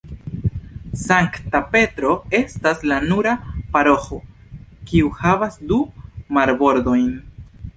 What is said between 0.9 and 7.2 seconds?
Sankta Petro estas la nura paroĥo kiu havas du marbordojn.